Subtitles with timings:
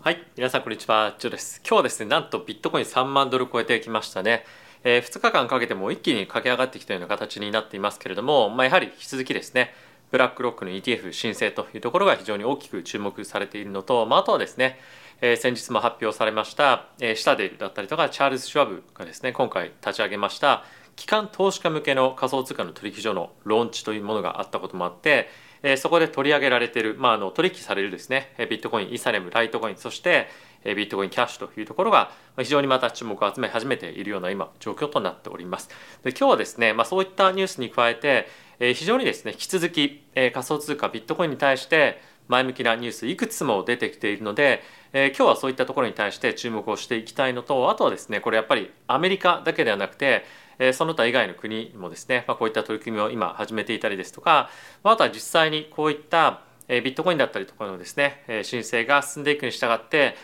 [0.00, 1.60] はい、皆さんこんにちは、ジョーです。
[1.66, 4.44] 今日はですね、なんとビットコイン3万ドル超えてきましたね。
[4.84, 9.74] えー、2日間かけても一気に駆け上がってきたような形になっていますけれども、まあ、やはり引き続きですね、
[10.12, 14.78] ブラックロックの ETF 申請というところが非常に大きく注目されているのと、まあ、あとはですね、
[15.20, 20.62] えー、先日も発表されました、えー、シタデルだったりとかチャールズ・シュワブがですね今回立ち上げました
[20.98, 25.28] 機関投資家向けの仮想通貨の取引所のローンチというものがあったこともあって、
[25.62, 28.34] え、そこで取り上げられている、まあ、あの取引されるですね。
[28.38, 30.28] ビットコインイサレムライトコインそして
[30.64, 35.68] ビットコインキャッシュというところが非常にまた注目を集め始めているような今状況となっております。
[36.02, 38.28] で今日はですね、まあ、そういったニュースに加えて
[38.74, 50.24] 非常にですね引き続き仮想通貨ビットコインに対して前向きなニュースいくつも出てきているので、えー、今日はそういったところに対して注目をしていきたいのとあとはですねこれやっぱりアメリカだけではなくて、
[50.72, 54.50] その他以外の国もですね、まあ、こういった取り組みを今始めていたりですとか、
[54.82, 60.16] まあ、あとは実際にこういった、ビットコインだったりとかのですね、申請が進んでいくに従って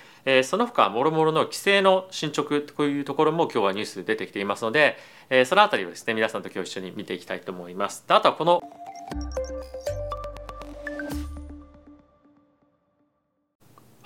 [0.42, 4.98] その他もろもろの規制の進捗というところも今日はニュースで出てきていますので、
[5.46, 8.04] その辺りをですね皆さんと今日一緒に見ていきたいと思います。
[8.08, 8.62] あとはこの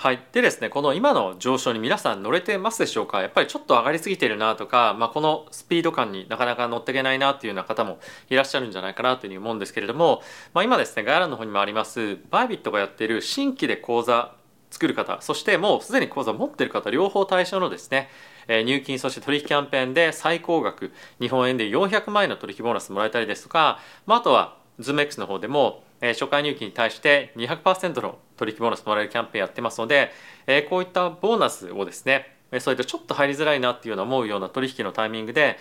[0.00, 3.20] はい、でですねこの今の上昇に皆さん乗れてますでしょうか？
[3.20, 7.98] やっぱりちょっと上がりすぎてるなとか、まあ、このスピード感になかなか乗っていけないなっていうような方も
[8.30, 10.22] いらっしゃるんじゃないかなというふうに思うんですけれども、
[10.54, 14.36] まあ、今ですね概要欄の方にもありますバイビットがやっている新規で口座
[14.70, 18.08] 作る方そしてもうすでに口座持ってる方両方対象のですね
[18.46, 30.12] 入金そして取引キャンペーンで最高額日本円で400万円の取引ボーナスもらえたりですとか、まあ、あとは ZoomX の方でも初回入金に対して200%の取引ボーナスもらえるキャンペーンやってますので
[30.46, 35.58] えこういったボーナスをですねそういったちょっと入りづらいなっていうような思うような取引のタイミングで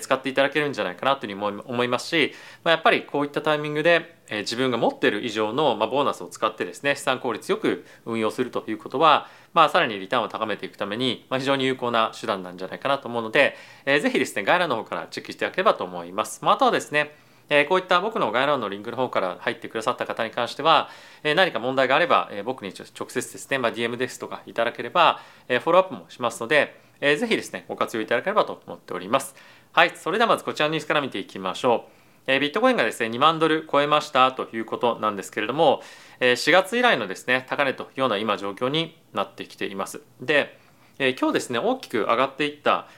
[0.00, 2.32] 使っていただけるんじゃないかなというふうに思いますし
[2.64, 16.44] やっぱりこういったタイミングで自分が持っている以上のボーナスを使ってですね資産効率よく運用するということは、まあ、さらにリターンを高めていくために非常に有効な手段なんじゃないかなと思うのでぜひですね概要欄の方からチェックしていただければと思います。
[16.44, 17.16] まあ、あとはですね
[17.50, 20.90] えこういった僕の概要欄のリンクの方から入ってくださった方に関しては、
[21.22, 29.34] え何か問題があれば、え僕に直接ですね、まあ、DM ですとかいただければ、えフォローアップもしますので、えぜひですね、ご活用いただければと思っております。
[29.72, 31.98] はい、それではまずこちらのニュースから見ていきましょう。
[32.30, 35.82] えビットコインがですね、2万ドル超えましたということなんですけれども、
[36.20, 40.02] え4月以来のですね、高値というような今状況になってきています。
[40.20, 40.58] で、
[40.98, 42.88] え今日ですね、大きく上がっていった、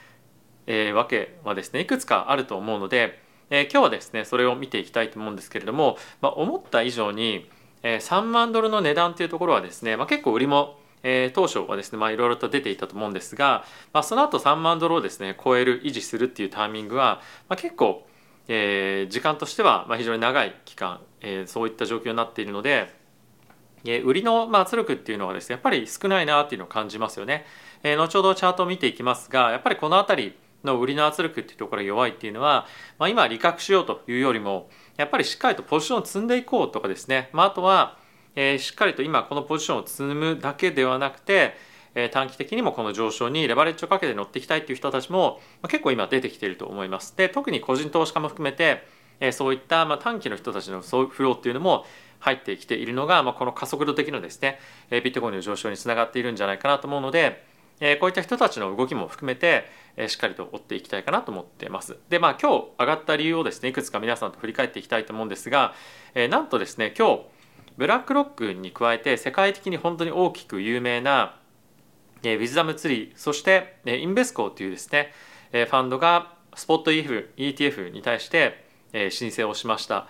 [0.67, 7.49] えわけはですね、いくつかあると思うので、えー、今日はですねそれを見ていきたいと思うんですけれども、まあ、思った以上に、
[7.83, 18.07] えー、3万ドルの値段というところはですね、まあ、結構売りも、えー、当初はですねいろいろと出ていたと思うんですが、まあ、その後3万ドルをですね超える維持するっていうタイミングは、まあ、結構、
[18.47, 22.99] えー、時間としては非常に長い期間、えー、そういった状況になっているので、
[23.83, 27.45] 売りの圧力っていうのはですねやっぱり少ないなっていうのを感じますよね。
[27.83, 32.67] え、後ほどチャートを見ていきますがやっぱりこの辺りの売りの圧力っていうところが弱いっていうのは、
[32.99, 37.97] まあ、今利確しようというよりもやっぱりしっかりとポジションを積んでいこうとかですね、まあ、あとは、
[38.35, 41.55] えー、しっかりと今このポジションを積むだけではなくて、
[41.95, 47.15] えー、短期的にもこの上昇にレバレッジをかけて乗っていきたいっていう人たちも、まあ、結構今出てきていると思います。
[47.17, 48.83] で特に個人投資家も含めて、
[49.19, 51.85] えー、そういったまあ短期の人たちのフローっていうのも
[52.19, 54.59] 入ってきているのが、まあ、この加速度的なですね
[54.91, 57.43] ビットコインの上昇につながっているんじゃないかなと思うので
[57.81, 59.65] えこういった人たちの動きも含めて、
[59.97, 61.97] えしっかりと追っていきたいかなと思ってます。
[62.09, 65.73] でまあ今日上がった理由をですねいくつか皆さんと振り返っていきたいと思うんですが、
[66.15, 67.21] えなんとですね今日
[67.77, 71.37] ブラックロックに加えて世界的に本当に大きく有名な、
[72.23, 75.11] ウィズダムツリーそして、インベスコーというですね、
[75.51, 78.65] ファンドがスポット ETF, に対して、
[79.09, 80.07] 申請をしました、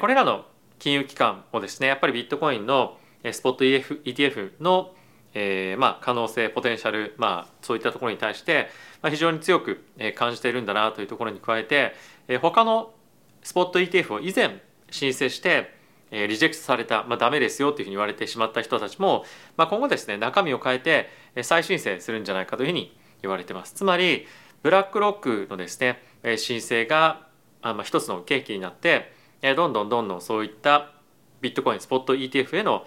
[0.00, 0.44] これらの
[0.78, 2.98] 金融機関もですねやっぱりビットコインの
[3.30, 4.94] スポット ETF の
[5.34, 8.68] えー、まあ可能性ポテンシャル、まあ、そういったところに対して、
[9.02, 9.84] まあ、非常に強く
[10.14, 11.94] 感じているんだなというところに加えて、
[12.28, 12.92] えー、他の
[13.42, 15.72] スポット ETF を以前申請して、
[16.10, 19.24] えー、リジェクトされた、まあ、ダメですよというふうに言われてしまった人たちも、
[19.56, 21.08] まあ、今後ですね中身を変えて
[21.42, 23.74] 再申請するんじゃないかというふうに言われてます。
[23.74, 24.26] つまり
[24.62, 26.02] ブラックロックのですね
[26.36, 27.28] 申請が
[27.62, 29.12] あ、まあ、一つの契機になって
[29.56, 30.92] どんどんどんどんそういった
[31.40, 32.84] ビットコインスポット ETF への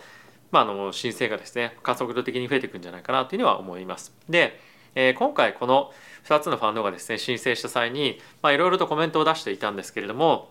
[0.51, 4.13] まあ、あの申請がですね加速度的に増えていくんじゃないかなというのは思います。
[4.29, 4.59] で、
[4.95, 5.91] えー、今回この
[6.25, 10.49] 2つのファンドがですね申請した際にいろいろとコメントを出していたんですけれども、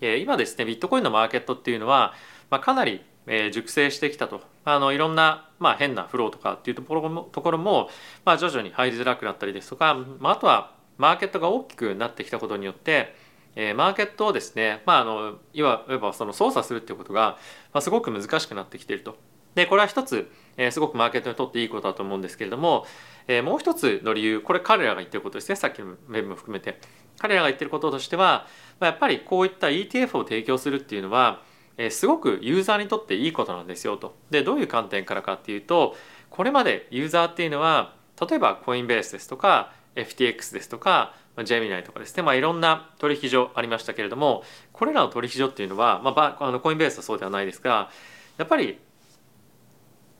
[0.00, 2.14] えー、今ですねビットコインのマーケットっていうのは、
[2.50, 7.88] まあ、かなり、え、熟成してきたとあのいろんな、まあ、変なフローとかっていうところもところも、
[8.24, 13.14] まあ、徐々に入りづらくなったりですとか、まあ、あとはマーケットが大きくなってきたことによって
[13.54, 17.38] えー、マーケットをですね、まあ、あのいわばその操作するっていうことが、
[17.72, 19.16] まあ、すごく難しくなってきていると
[19.54, 22.86] でこれは一つ、えー、すごくマーケットにとっていいことだと思うんですけれども、
[23.28, 26.80] えー、もう一つの理由これ彼らが言ってることですねさっきの面も含めて
[27.18, 28.46] 彼らが言ってることとしては、
[28.80, 31.42] まあ、やっぱりこういった ETF を提供するっていうのは、
[31.76, 34.16] えー、すごくユーザーにとっていいことなんですよと。
[34.30, 35.94] でどういう観点からかっていうと
[36.30, 41.14] これまでユーザーっていうのは例えばコインベースですとか FTX ですとか
[41.44, 47.90] ジェミナイとかですね、まあ、いろんな取引所ありましたけれどもこれらの取引所っていうのは、まあ、あのコインベースはそうではないですが
[48.36, 48.78] やっぱり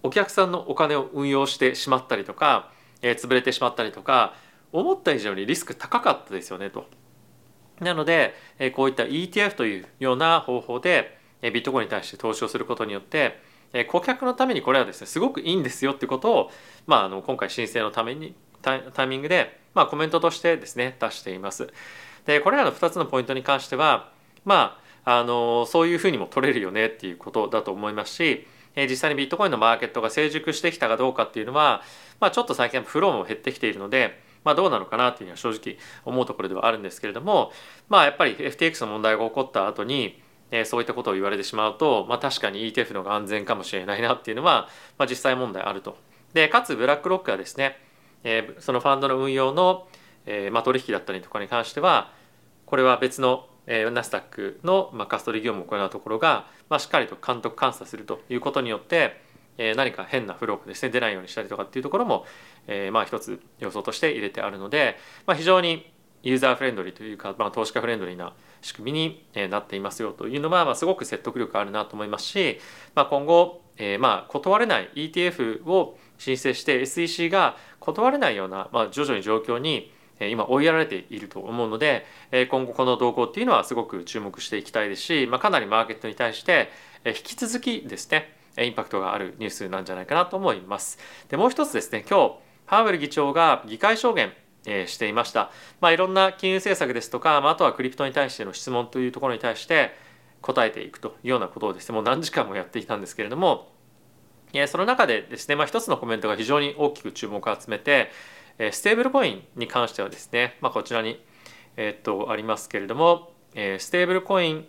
[0.03, 2.71] お客さんのお金を運用してしまったりとか、
[3.03, 4.35] えー、潰れてしまったりとか
[4.73, 6.87] 思った以上にリスク高かったですよねと。
[7.81, 13.39] なので、えー、こういった ETF というような方法で、えー、ビットコインに対して投資をすることによって、
[13.73, 16.51] えー、顧客のためにこれはですねすごくいいんですよってことを、
[16.87, 21.69] まあ、あの今回申請のためにタイミングで、まあ、コメントとしてですね出しています。
[22.27, 24.11] でこれらの2つのポイントに関しては
[24.45, 31.83] まああのそういうふうにも取れるよねっていうことだと思いますし実際にビットコインのマーケットが成熟してきたかどうかっていうのは、
[32.21, 37.53] まあ、ちょっと最近フローも減ってきているので、まあ、どうなのかなっていうのは正直思うところではあるんですけれども、
[37.89, 40.23] まあ、やっぱり FTX の問題が起こった後に
[40.53, 44.69] えそういったことを言われてしまうと、まあ、確かに ETF の方が安全かもしれないなっていうのは、
[44.99, 45.97] まあ、実際問題あると。
[46.35, 47.79] でかつブラックロックはですね、
[48.25, 49.87] えそのファンドの運用の、
[50.27, 52.13] えまあ、取引だったりとかに関しては
[52.67, 59.21] これは別のえ、ナスダックの、まあ、カストリー業務を行うところが、まあ、しっかりと監督監査するということによって、
[59.59, 62.25] えー、何か変なフローがですね出ないようにしたりとかっていうところも、
[62.67, 64.97] えー、まあ一つ予想として入れてあるので、
[65.27, 65.93] まあ、非常に
[66.23, 72.61] ユーザーフレンドリーというか、まあ、投資家フレンドリーな仕組みになっていますよというのは、まあ、すごく説得力あるなと思いますし、
[72.95, 82.07] まあ、今後、えー、まあ断れない ETF を申請して SEC が断れないような、まあ、徐々に状況に今追いやられていると思うので
[82.51, 86.71] 今後この動向っていうのはすごく注目していきたいですし、まあ、かなりマーケットに対して
[87.05, 90.99] 引き続きですねインパクトがあるニュースなんじゃないかなと思います。
[91.29, 92.35] でもう一つですね今日
[92.67, 94.33] パウエル議長が議会証言
[94.87, 95.51] していました、
[95.81, 99.91] まあ、いろんな金融政策ですとか、まあ、あとはクリプトに対しての質問というところに対して
[100.41, 103.73] 答えていくというようなことをですねもう何時間もやっていたんですけれども
[104.67, 108.11] その中でですね、まあ、一つのコメントが非常に大きく注目を集めて
[108.71, 111.23] ステーブルコインに関してはですね、まあ、こちらに、
[111.77, 114.67] え、っとありますけれども、ステーブルコイン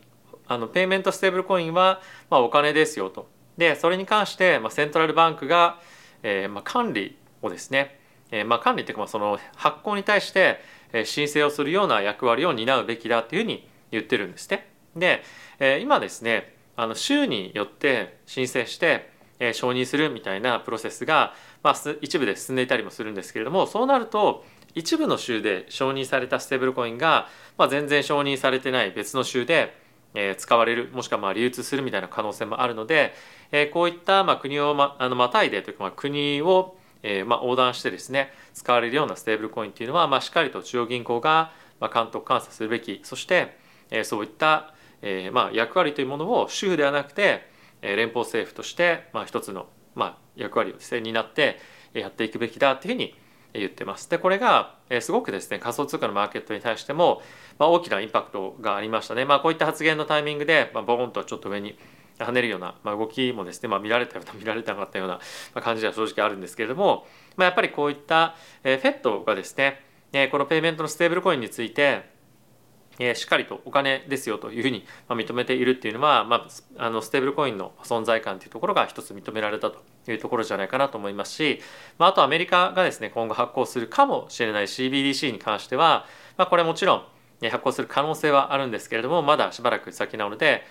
[0.47, 3.29] あの payment stablecoin は、まあ、お金ですよと。
[3.57, 5.79] でそれに関して、ま、 central bank が、
[6.23, 7.99] えーまあ、管理をですね、
[8.31, 10.59] えーまあ、管理っていうか、まあ、その発行に対して、
[10.91, 14.67] え、申請をするような役割を担うべきだというふうに言ってるんですね。
[14.95, 15.23] で、
[15.59, 21.33] え、今ですねあの州によって申請して、え、承認するみたいなプロセスが、
[21.63, 24.45] まあ、一部で進んでいたりもするんですけれどもそうなると
[24.75, 27.27] 一部の州で承認されたステーブルコインが、
[27.57, 29.75] まあ、全然承認されてない別の州で、
[30.15, 33.13] え、使われるもしくはまあ流通するみたいな可能性もあるので、
[33.51, 43.57] え、こういったまあ国をまあのまたいでというかまあ国をえまあ、横断してですね使われるようなステーブルコインっていうのは、まあ、しっかりと中央銀行が、まあ、監督監査するべきそして、
[43.91, 47.51] え、そういった、えまあ、役割というものを州ではなくて、
[47.83, 51.59] 連邦政府として、まあ、一つの、まあ、役割をですね担って
[51.93, 53.15] やっていくべきだというふうに
[53.53, 54.09] 言ってます。
[54.09, 57.21] でこれがすごくですね仮想通貨のマーケットに対しても、
[57.59, 59.25] まあ、大きなインパクトがありましたね。
[59.25, 61.77] まあ、こういった発言のタイミングで、まあ、ボーンとちょっと上に
[62.17, 65.19] 跳ねるような、まあ、動きもですね、まあ、見られたような 見られなかったような
[65.61, 72.12] 感じでは正直あるんですけれども、まあ、やっぱりこういった、えー、フェットがですね、え、このペイメントのステーブルコインについて
[72.99, 81.59] えしっかりとお金ですよというふうに認めているっていうのは、まあ、あのステーブルコインの存在感というところが一つ認められたというところじゃないかなと思いますし、
[81.97, 86.05] まあ、あとアメリカがですね今後発行するかもしれない CBDC に関しては、
[86.37, 87.03] まあ、これもちろん
[87.49, 90.63] 発行する可能性はあるんですけれどもまだしばらく先なので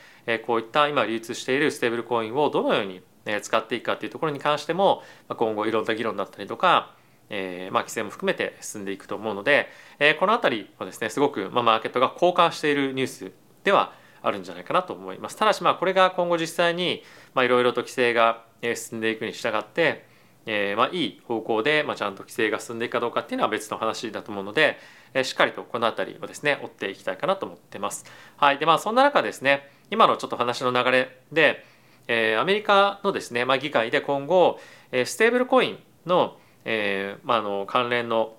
[0.47, 3.03] こういった今流通しているステーブルコインをどのように
[3.43, 6.95] 使っていくかというところに関しても今後いろんな議論だったりとか
[7.35, 13.33] えー、まあ、規制も含めて進んでいくと思うので、えー、この辺りはですねすごく、まあ、マーケットが交換しているニュース
[13.65, 15.37] ではあるんじゃないかなと思います。
[15.37, 17.03] ただしまあこれが今後実際に
[17.37, 20.07] いろいろと規制が進んでいくに従って、
[20.47, 24.79] えー、まあいい方向でまあちゃんと規制が進んでいくかどうかっていうのは別の話だと思うので、
[25.15, 28.05] えー、しっかりとこの辺りをですね追っていきたいかなと思ってます。
[28.37, 31.65] はい、でまあそんな中ですね今のちょっと話の流れで、
[32.07, 34.61] えー、アメリカのですね、まあ、議会で今後、
[34.93, 38.37] えー、ステーブルコインのえーまあ、あの関連の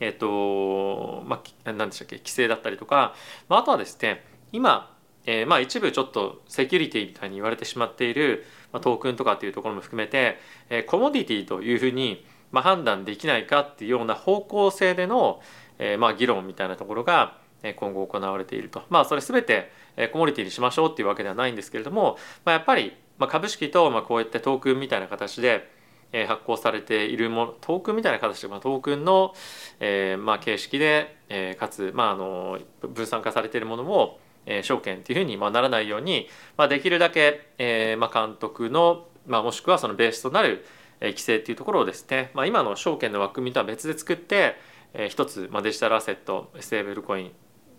[0.00, 3.14] えっ、ー、とまあ何でしたっけ規制だったりとか、
[3.48, 10.38] まあ、あとはですね今、えーまあ、一部ちょっとセキュリティみたいに言われてしまっている、まあ、トークンとかっていうところも含めて、
[10.68, 15.40] えー、コモディティというふうに、まあ、判断できないかっていうような方向性での、
[15.78, 17.38] えーまあ、議論みたいなところが
[17.76, 18.82] 今後行われていると。
[18.90, 19.70] まあそれ全て
[20.12, 25.70] コモディティにしましょうっていうわけではないんですけれども、まあ、やっぱりまあ、株式とまあこうやってトークンみたいな形で
[26.12, 29.34] え発行されているものトークンみたいな形で、まあ、トークンの、
[29.80, 40.64] えーまあ、形式で、えー、かつ、まあ、あの分散化されているものも、えー、証券っていうふうに、まあ、ならないように、まあ、できるだけ、えーまあ、監督の、まあ、もしくはそのベースとなる
[41.02, 44.54] え規制っていうところをですね、まあ、今の証券の枠組みとは別で作って、
[44.94, 47.32] えー、一つ、まあ、デジタルアセットステーブルコイン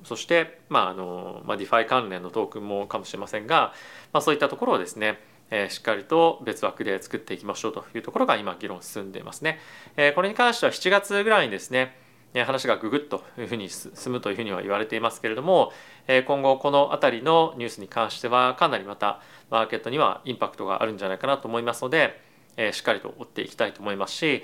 [0.03, 3.73] そして、まああのまあ、 DeFi 関連のトークンもかもしれませんが、
[4.11, 5.19] まあ、そういったところをですね、
[5.51, 9.59] え、しっかりと別枠で作っていきましょうというところが今議論進んでいますね。
[9.97, 12.03] え、これに関しては7月ぐらいにですね
[12.41, 15.71] 話がググッというふうに進むというふうには言われていますけれども
[16.25, 19.21] 今後この辺りのニュースに関してはかなりまた
[19.51, 22.19] マーケットにはインパクトがあるんじゃないかなと思いますので
[22.71, 24.43] しっかりと追っていきたいと思いますし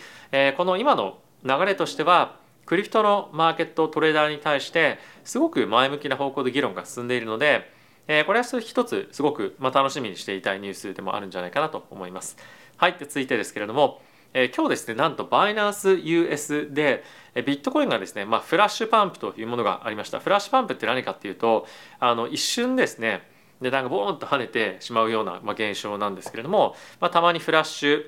[0.55, 7.71] この今の流れとしてはクリプトのマーケットトレーダーに対してすごく前向きな方向で議論が進んでいるので
[8.11, 12.37] えー、これは一つすごく、まあ、楽しみにしていたいニュースでもあるんじゃないかなと思います。
[12.75, 14.01] はい、で続いてですけれども、
[14.33, 17.03] えー、今日ですねなんとバイナンス US で
[17.35, 21.67] えビットコインがですね、まあ、フラッシュパンプというものがありましたフラッシュパンプって何かっていうと
[21.99, 23.21] あの一瞬ですね
[23.61, 28.03] 値段がボーンと跳ねてしまうような、まあ、現象なんですけれども、まあ、たまにフラッシュ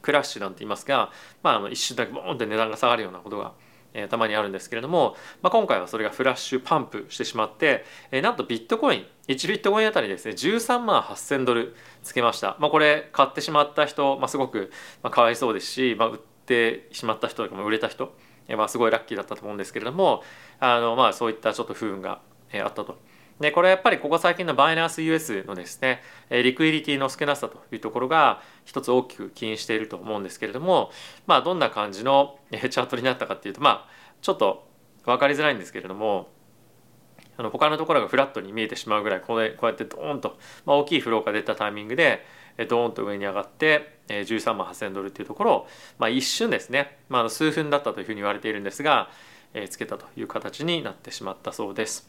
[0.00, 1.10] クラッシュなんて言いますが、
[1.42, 3.52] まあ、あの一瞬だけボーンって値段が下がるようなことが
[3.94, 14.70] えー、たまにあるんですけれども、まあ、今回はそれがフラッシュパンプしてしまって、えー、なんとビットコイン1ビットコインあたりですね13万8000ドルつけました、まあ、これ買ってしまった人、まあ、すごく、
[15.02, 18.14] まあ、かわいそうですし、まあ、売ってしまった人とかも売れた人、
[18.48, 20.22] えー、まあ、すごいラッキーだったと思うんですけれども
[20.58, 22.20] あの、まあ、そういったちょっと不運が、
[22.52, 22.98] えー、あったと。
[23.42, 30.92] でこれやっぱりここ最近のバイナンス US のですねリクイリティの少なさというところが一つ大きく起因していると思うんですけれども
[31.26, 33.88] まあどんな感じのチャートになったかっていうとまあ
[34.20, 34.68] ちょっと
[35.04, 36.28] 分かりづらいんですけれども
[37.36, 42.24] あの他のところがフラットに見えてしまうぐらいこれこうやってドーンと、まあ、大きいフローが出たタイミングで
[42.68, 45.68] ドーンと上に上がって13万8,000ドルっていうところを、
[45.98, 49.10] まあ、一瞬ですね、まあ、数分だったというふうに言われているんですが、
[49.54, 52.08] えー、つけたという形になってしまったそうです。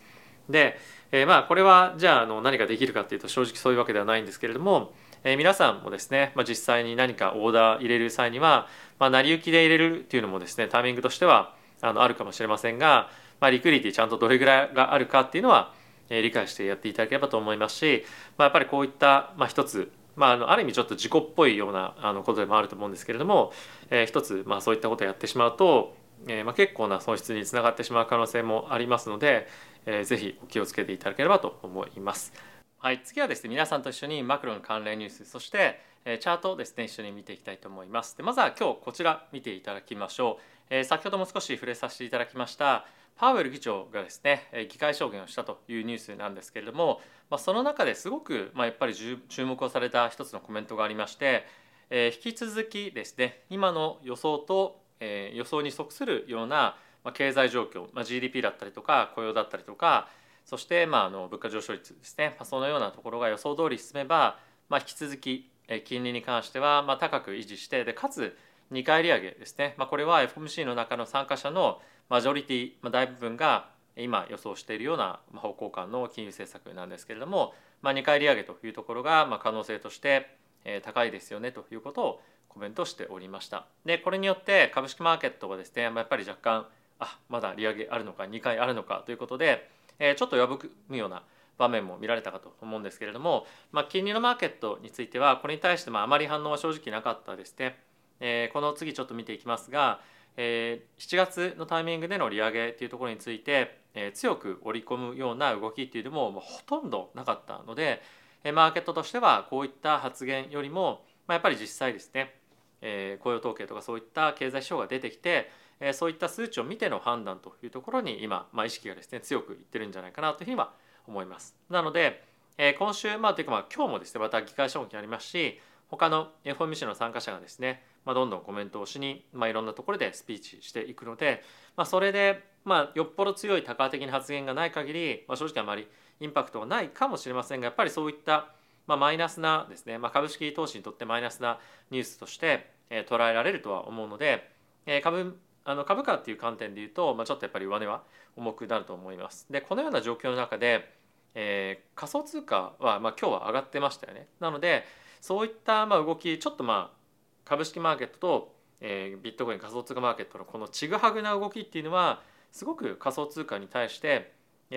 [0.50, 0.78] で、
[1.12, 8.68] えー、まあこれはじゃああの何ができるかっていうと正直そういうわけではないんですけれども、えー、皆さんもですね、まあ、実際に何かオーダー入れる際には、
[9.00, 13.10] まあ、成り行きで入れるっていうのもですねタイミングとしてはあのあるかもしれませんが、
[13.40, 15.74] まあ、リクリティちゃんとどれぐらいがあるかっていうのは、
[16.10, 18.06] えー、理解してやっていただければと思いますし、
[18.38, 23.52] まあ、やっぱりこういった、まあ、一つまあ、あのある意味ちょっと自己っぽいようなあのことでもあると思うんですけれども、
[23.90, 25.96] えー、一つ、まあ、そういったことをやってしまうと、
[26.28, 29.48] えーまあ、結構な損失につながってしまう可能性もありますので、
[29.86, 32.34] えー、ぜひお気をつけていただければと思います。
[32.78, 38.18] はい、次はですね皆さんと一緒にマクロの関連ニュースそして、えー、チャートをですね一緒に見ていきたいと思います。
[38.18, 40.44] でまずは今日こちら見ていただきましょう。
[40.70, 42.86] えー、先ほども少し触れさせていただきました
[43.16, 47.00] パウエル議長がですね議会証言をしたというニュースなんですけれども、
[47.30, 51.46] まあ、その中ですごく、まあ、やっぱり注目をされた一つのコメントがありまして、
[51.90, 60.08] えー、引き続きですね今の予想と、えー、予想に即するような、まあ、経済状況、まあ、GDP だったりとか雇用だったりとか
[60.46, 64.38] そして、まあ、あの物価上昇率ですね、まあ、そのようなところが予想通り進めば、
[64.70, 65.50] まあ、引き続き
[65.86, 68.38] 金利に関しては、まあ、高く維持してでかつ
[68.72, 80.36] 2回利上げですね、まあ、これは FOMC の中の参加者のマジョリティ、まあ、大部分が今予想しているような方向感の金融政策なんですけれども、まあ、2回利上げというところがまあ可能性として
[80.84, 83.66] 高いですよねということをコメントしておりました。
[83.86, 86.66] でこれによって株式マーケットはですねやっぱり若干
[87.00, 89.70] あまだ利上げあるのか2回あるのかということで
[90.00, 91.24] えちょっと破くむような
[91.58, 97.78] 場面も見られたかと思うんですけれども、まあ、金利のマーケットについてはこれに対してまああまり反応は正直なかったですね。
[98.20, 100.00] えー、この次ちょっと見ていきますが、
[100.38, 108.02] えー、7月のタイミングでの利上げというところについて、えー、強く織り込むような動きっていうのももうほとんどなかったので、
[108.44, 112.34] えー、マーケットとしてはこういった発言よりも、まあ、やっぱり実際ですね、
[112.82, 115.52] えー、雇用統計とかそういった経済指標が出てきて、
[115.94, 120.72] そういった数値を見ての判断というところに今、まあ、意識がですね強くいってるんじゃないかなというふうには
[121.08, 121.56] 思います。
[121.70, 122.24] なので、
[122.58, 131.44] えー、今週まあというかまあ今日もですねまた議会証言ありますし他の FOMC の参加者がですねまあ、どんどんコメントをしに、まあ、いろんなところでスピーチしていくので、
[131.76, 135.88] まあ、それで、まあ、よっぽど強い多価的な発言がない限り、まあ、正直あまり
[136.20, 138.48] インパクトはないかもしれませんがやっぱりそういった、
[138.88, 141.60] まあ、マイナスなですね、まあ、株式投資にとってマイナスな
[141.92, 144.50] ニュースとして、えー、捉えられるとは思うので、
[144.86, 148.04] えー、株あの株価っていう観点で言うと、まあ、ちょっとやっぱり上値は
[148.36, 149.48] 重くなると思います。
[149.50, 150.94] でこのような状況の中で、
[151.36, 154.28] えー、仮想通貨は、まあ、今日は上がってましたよね。
[154.40, 154.84] なので
[155.22, 156.98] そういったまあ動きちょっとまあ
[157.46, 164.34] 株式マーケットと、えー、ビットコイン仮想通貨マーケットのこのちぐはぐな動きっていうのはすごく仮想通貨に対して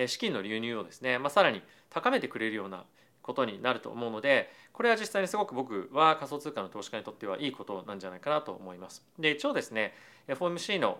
[0.07, 2.85] 資金の流入をですね、まあ、さらに高めてくれるような
[3.27, 9.05] ことになると思うのでこれは実際にすごく僕は仮想通貨の投資家にとってはいいことなんじゃないかなと思います。
[9.19, 9.93] で一応ですね
[10.27, 10.99] FOMC の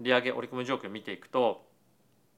[0.00, 1.64] 利上げ織り込み状況を見ていくと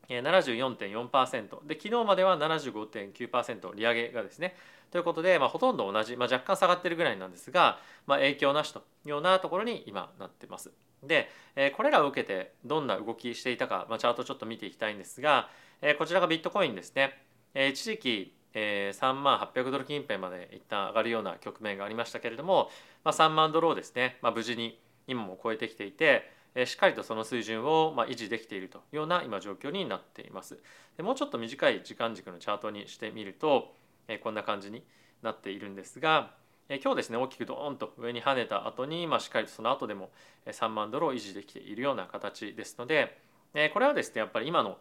[0.09, 4.55] 74.4%で昨日までは75.9%利上げがですね
[4.91, 10.71] ということで、まあ、ほとんど同じ、まあ、若干下がってるぐらいなんですが、まあ、影響なしというようなところに今なってます。
[11.03, 15.51] で、えこれらを受けてどんな動きしていたか、まあ、チャートちょっと見ていきたいんですが、
[15.83, 17.23] えこちらがビットコインですね。
[17.55, 22.71] え一時期えー、3万800ドル近辺まで一旦上がるような局面がありましたけれども、
[23.05, 30.59] まあ、3万ドルをですね、まあ、無事に今も超えてきていて、えー、しっかりとその水準をまあ維持できているというような今状況になっています。
[30.97, 33.75] でもうちょっと短い時間軸のチャートにしてみると、
[34.09, 34.83] えー、こんな感じに
[35.23, 36.33] なっているんですが、
[36.69, 40.11] え今日ですね大きくドーンと上に跳ねた後に、まあ、しっかりとその後でも
[40.47, 43.19] 3万ドルを維持できているような形ですので、
[43.55, 44.79] えこれはですねやっぱり今の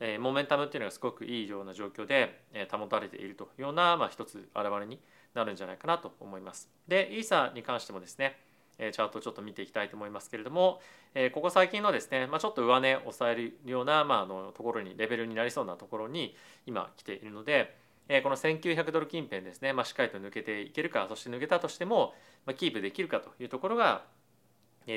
[0.00, 4.98] えモメンタムっていうのがすごくいいような状況で、え保たれているというような、まあ、一つ表れに
[5.34, 6.68] なるんじゃないかなと思います。
[6.88, 8.38] でイーサに関してもですね
[8.78, 10.80] チャートをちょっと見ていきたいと思いますけれども、
[11.14, 16.34] えここ最近のですね、まあ、ちょっと上値を抑えるような、まあ、あのところにレベルになりそうなところに
[16.66, 17.76] 今来ているので、
[18.08, 22.14] えこの1900ドル近辺ですね、まあ、しっかりと抜けていけるかそして抜けたとしても、
[22.46, 24.02] ま、キープできるかというところが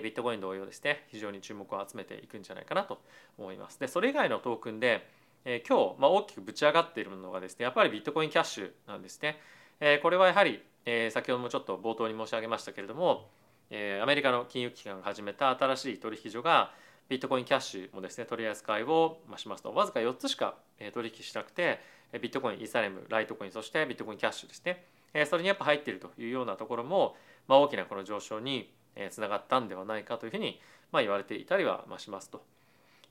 [0.01, 3.01] ビットコイン同様ですね非常に注目を集めていくんじゃないかなと
[3.38, 3.79] 思います。
[3.79, 5.07] でそれ以外のトークンで、
[5.45, 9.39] え、今日、ま、大きくぶち上がっているのがですねやっぱりビットコインキャッシュなんですね。
[9.79, 13.29] え、これはやはり、え、先ほどもちょっと冒頭に申し上げましたけれども、
[13.69, 16.71] え、アメリカの金融機関が始めた新しい取引所が
[17.09, 20.55] ビットコインキャッシュもですね取り扱いをしますとわずか4つしか
[20.93, 21.79] 取引しなくて
[22.21, 24.85] ビットコインイーサレムライトコインそしてビットコインキャッシュですね
[25.25, 27.15] それにやっぱ入っているというようなところも、
[27.47, 28.71] まあ、大きなこの上昇に
[29.12, 30.59] つながったんではないかというふうに、
[30.91, 32.43] ま、言われていたりはしますと。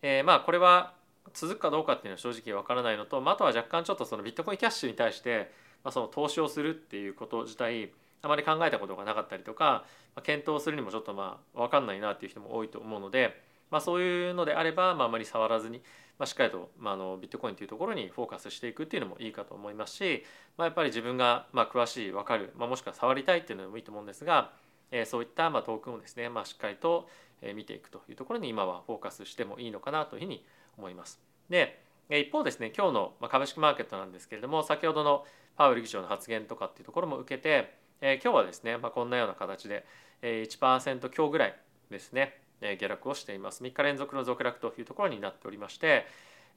[0.02, 0.94] え、まあこれは
[1.34, 5.50] 続くかどうかっていうのは正直わからないのと、まあ、あとは若干ちょっとそのビットコインキャッシュに対して、
[5.84, 7.90] まあ、その投資をするっていうこと自体
[8.22, 9.84] あまり考えたことがなかったりとか、
[10.14, 15.78] まあ、検討するにもちょっとまあ分かんないなっていう人も多いと思うので、まあ、そういうのであれば、まあ、あまり触らずに、
[16.18, 20.24] まあ、しっかりと、まあ、あのビットコインというところにフォーカスしていくっていうのもいいかと思いますし、
[20.56, 24.52] まあ、やっぱり自分がまあ詳しい分かる、まあ、もしくは触りたいっていうのもいいと思うんですが、
[24.92, 27.08] え、そういったまトークンをですね、まあ、しっかりと
[27.54, 30.44] 見ていくというところに今はフォーカスしてもいいのかなというふうに
[30.78, 31.20] 思います。
[31.48, 35.24] で一方ですね今日の株式マーケットなんですけれども先ほどの
[35.56, 39.84] パウエル議長の発言とかっていうところも受けて、え今日はですね、ま、こんなような形で
[40.22, 41.56] 1%強ぐらい
[41.90, 46.06] ですね下落をしています3日連続の続落というところになっておりまして、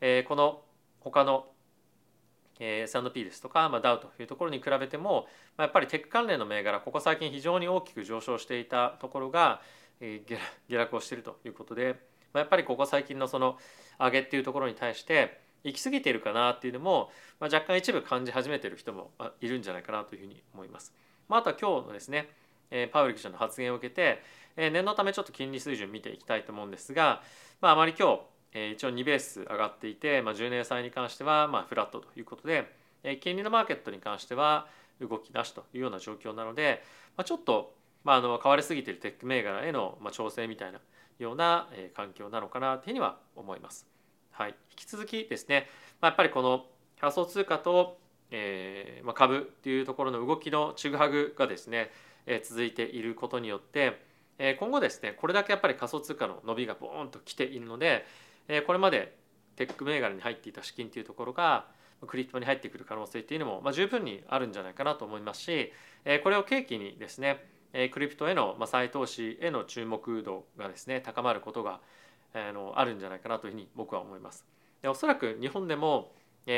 [0.01, 0.61] えこの
[0.99, 1.47] 他の
[2.59, 9.61] S&P ですとか、まあ、ダウというところに比べても、まあ、やっぱりテック関連の銘柄ここ最近非常に大きく上昇していたところが、
[9.99, 10.37] えー、
[10.69, 11.95] 下落をしているということで、
[12.33, 13.57] まあ、やっぱりここ最近のその
[13.99, 20.93] 上げっていうところに対して行き過ぎているかなっていうのも、まあ、若干一部感じ始めている人もいるんじゃないかなというふうに思います。
[21.27, 22.29] まあ、あとは今日のですね
[22.91, 24.21] パウエル記者の発言を受けて
[24.55, 27.21] 念のためちょっと金利水準見ていきたいと思うんですが、
[27.61, 28.21] まあ、あまり今日
[28.55, 32.71] 一応2ベース上がっていて、まあ、10年債に関してはまフラットということで
[33.21, 34.67] 金利のマーケットに関しては
[35.01, 36.81] 動きなしというような状況なので、
[37.17, 40.79] まあ、ちょっとまああの買われすぎてるテック銘柄へのま調整みたいな
[41.19, 43.87] ような環境なのかなというふうには思います。
[44.31, 45.67] はい、引き続きですね、
[46.01, 46.65] ま、やっぱりこの
[46.99, 47.97] 仮想通貨と、
[48.31, 51.89] えま、株っていうところの動きのちぐはぐがですね、
[52.25, 54.01] え、続いていることによって、
[54.37, 58.05] え、今後ですねこれだけやっぱり仮想通貨の伸びがボーンときているので、
[58.65, 59.17] これまで
[59.55, 61.65] テック銘柄に入っていた資金というところが
[62.07, 65.71] クリプトに入ってくる可能性っていうのも、ま、十分にあるんじゃないかなと思いますし、
[66.23, 67.43] これを契機にですね
[67.91, 71.79] クリプトへの再投資への注目度がですね高まることが
[72.33, 74.45] あるんじゃないかなというふうに僕は思います。
[74.81, 76.11] でおそらく日本でも、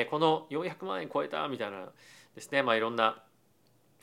[0.09, 1.89] この400万円超えたみたいな
[2.35, 3.23] ですね、まあ、いろんな、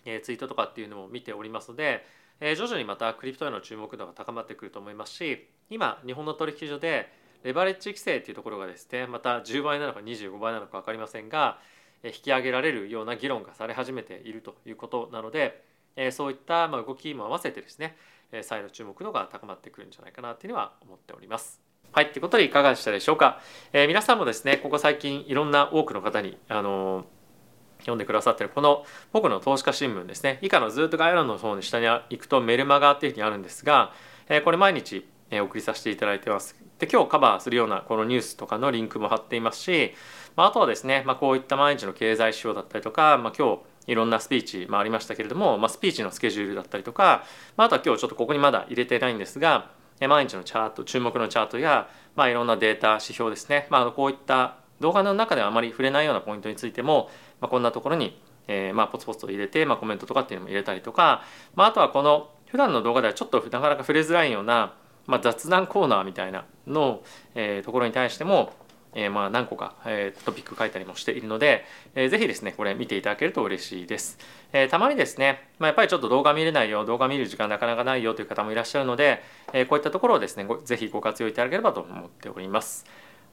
[0.04, 2.06] ツイートとかっていうのも見ておりますので、
[2.40, 7.08] 徐々にまたクリプトへの注目度が高まってくると思いますし今日本の取引所で
[7.44, 11.58] レバレッジ規制っていうところがですねまた10倍なのか25倍なのか分かりませんが
[12.02, 15.62] 引き上げられるような議論がされ始めているということなので
[16.10, 17.96] そういった動きも合わせてですね
[18.42, 21.60] 再度注目度が高まってくるんじゃないかなというのは思っております。
[21.92, 23.40] はい、ということでいかがでしたでしょうか。
[23.72, 27.04] えー、皆さんもですね、ここ最近いろんな多くの方に、あの、
[27.78, 33.92] 読んでくださってるこの僕の投資家新聞ですね、以下のずっと概要欄の方に下に行くとメルマガっていうふうにあるんですが、
[34.28, 36.63] え、これ毎日送りさせていただいてます。
[36.78, 39.94] で、今日カバーするようなこのニュースとかのリンクも貼っていますし、
[40.36, 47.24] まあ、あとはですね、まあ、こういった毎日の経済指標だったりとか、まあ、今日いろんなスピーチもありましたけれども、まあ、スピーチのスケジュールだったりとか、
[47.56, 57.08] まあ、あとは今日ちょっとここにまだ入れてないんですが、毎日のチャート注目のチャートや、まあ、いろんなデータ指標ですね、まあ、こういった動画の中ではあまり触れないようなポイントについても、
[57.40, 61.22] まあ、こんなところにえー、まあポツポツと入れて、まあ、コメントとかっていうのも入れたりとか、
[61.54, 64.74] まあ、あとはこの普段の動画ではちょっとなかなか触れづらいような、
[65.06, 67.02] まあ、雑談コーナーみたいなの、
[67.34, 68.52] えー、ところに対しても、
[68.94, 71.64] えー、まあ何個か、えー、トピック書いたりもしているので、
[71.94, 74.18] えー、ぜひですねこれ見ていただけると嬉しいです、
[74.52, 82.84] えー、たまにですね、まあ、やっぱりちょっと動画見れないよ動画見る時間なかなかないよという方もいらっしゃるので、えー、こういったところをですねぜひご活用いただければと思っております。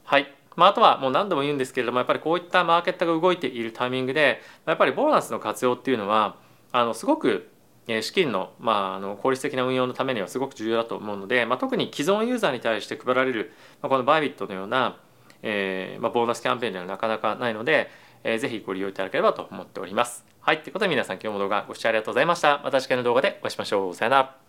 [0.04, 0.34] はい。
[0.56, 6.36] まあ、あとはもう何度も言うんですけれどもやっぱりこういったマーケットが動いているタイミングでやっぱりボーナスの活用っていうのは
[6.72, 7.48] あのすごく
[7.86, 14.96] 資金の,、まあ、あの効率的な運用のためにはすごく重要だと思うので、まあ、特に既存ユーザーに対して配られる、まあ、このバイビットのような、
[15.42, 17.90] えーまあ、ボーナスキャンペーンではなかなかないので、
[18.22, 20.24] えー、ぜひご利用いただければと思っております。
[20.40, 22.60] はい、ということで皆さん今日も動画ご視聴ありがとうございました。
[22.64, 23.94] また次回の動画でお会いしましょう。
[23.94, 24.41] さよなら。